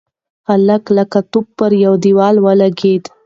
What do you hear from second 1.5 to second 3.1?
پر دېوال ولگېد.